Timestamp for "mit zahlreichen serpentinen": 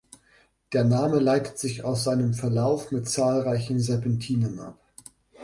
2.91-4.59